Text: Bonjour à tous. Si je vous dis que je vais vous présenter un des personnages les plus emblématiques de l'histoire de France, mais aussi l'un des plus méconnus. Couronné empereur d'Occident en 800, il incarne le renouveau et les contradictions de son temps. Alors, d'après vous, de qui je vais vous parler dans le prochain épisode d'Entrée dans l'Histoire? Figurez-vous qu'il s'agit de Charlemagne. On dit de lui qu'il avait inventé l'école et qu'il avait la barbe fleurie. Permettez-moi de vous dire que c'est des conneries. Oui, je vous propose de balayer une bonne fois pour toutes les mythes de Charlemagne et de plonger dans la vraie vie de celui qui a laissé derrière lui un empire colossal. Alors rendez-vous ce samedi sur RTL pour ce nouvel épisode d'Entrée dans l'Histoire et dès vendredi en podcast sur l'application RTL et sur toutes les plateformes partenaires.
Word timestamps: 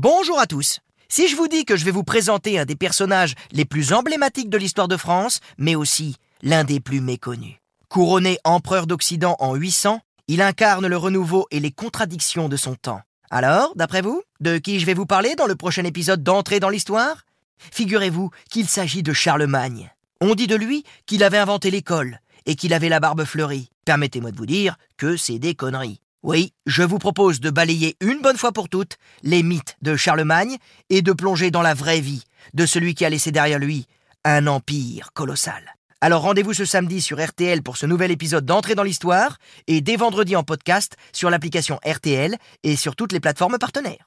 Bonjour 0.00 0.38
à 0.38 0.46
tous. 0.46 0.78
Si 1.08 1.26
je 1.26 1.34
vous 1.34 1.48
dis 1.48 1.64
que 1.64 1.74
je 1.74 1.84
vais 1.84 1.90
vous 1.90 2.04
présenter 2.04 2.56
un 2.56 2.64
des 2.64 2.76
personnages 2.76 3.34
les 3.50 3.64
plus 3.64 3.92
emblématiques 3.92 4.48
de 4.48 4.56
l'histoire 4.56 4.86
de 4.86 4.96
France, 4.96 5.40
mais 5.58 5.74
aussi 5.74 6.18
l'un 6.40 6.62
des 6.62 6.78
plus 6.78 7.00
méconnus. 7.00 7.56
Couronné 7.88 8.38
empereur 8.44 8.86
d'Occident 8.86 9.34
en 9.40 9.56
800, 9.56 10.00
il 10.28 10.40
incarne 10.40 10.86
le 10.86 10.96
renouveau 10.96 11.48
et 11.50 11.58
les 11.58 11.72
contradictions 11.72 12.48
de 12.48 12.56
son 12.56 12.76
temps. 12.76 13.00
Alors, 13.32 13.72
d'après 13.74 14.00
vous, 14.00 14.22
de 14.38 14.58
qui 14.58 14.78
je 14.78 14.86
vais 14.86 14.94
vous 14.94 15.04
parler 15.04 15.34
dans 15.34 15.46
le 15.46 15.56
prochain 15.56 15.82
épisode 15.82 16.22
d'Entrée 16.22 16.60
dans 16.60 16.70
l'Histoire? 16.70 17.24
Figurez-vous 17.58 18.30
qu'il 18.52 18.68
s'agit 18.68 19.02
de 19.02 19.12
Charlemagne. 19.12 19.90
On 20.20 20.36
dit 20.36 20.46
de 20.46 20.54
lui 20.54 20.84
qu'il 21.06 21.24
avait 21.24 21.38
inventé 21.38 21.72
l'école 21.72 22.20
et 22.46 22.54
qu'il 22.54 22.72
avait 22.72 22.88
la 22.88 23.00
barbe 23.00 23.24
fleurie. 23.24 23.70
Permettez-moi 23.84 24.30
de 24.30 24.36
vous 24.36 24.46
dire 24.46 24.76
que 24.96 25.16
c'est 25.16 25.40
des 25.40 25.56
conneries. 25.56 26.00
Oui, 26.24 26.52
je 26.66 26.82
vous 26.82 26.98
propose 26.98 27.38
de 27.38 27.48
balayer 27.48 27.96
une 28.00 28.20
bonne 28.20 28.36
fois 28.36 28.50
pour 28.50 28.68
toutes 28.68 28.96
les 29.22 29.44
mythes 29.44 29.76
de 29.82 29.94
Charlemagne 29.94 30.56
et 30.90 31.00
de 31.00 31.12
plonger 31.12 31.52
dans 31.52 31.62
la 31.62 31.74
vraie 31.74 32.00
vie 32.00 32.24
de 32.54 32.66
celui 32.66 32.96
qui 32.96 33.04
a 33.04 33.10
laissé 33.10 33.30
derrière 33.30 33.60
lui 33.60 33.86
un 34.24 34.48
empire 34.48 35.12
colossal. 35.12 35.76
Alors 36.00 36.22
rendez-vous 36.22 36.54
ce 36.54 36.64
samedi 36.64 37.02
sur 37.02 37.24
RTL 37.24 37.62
pour 37.62 37.76
ce 37.76 37.86
nouvel 37.86 38.10
épisode 38.10 38.44
d'Entrée 38.44 38.74
dans 38.74 38.82
l'Histoire 38.82 39.38
et 39.68 39.80
dès 39.80 39.94
vendredi 39.94 40.34
en 40.34 40.42
podcast 40.42 40.96
sur 41.12 41.30
l'application 41.30 41.78
RTL 41.86 42.36
et 42.64 42.74
sur 42.74 42.96
toutes 42.96 43.12
les 43.12 43.20
plateformes 43.20 43.58
partenaires. 43.58 43.94